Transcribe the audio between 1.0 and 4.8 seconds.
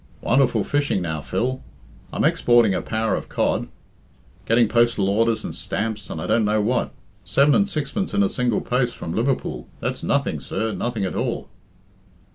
now, Phil. I'm exporting a power of cod. Gretting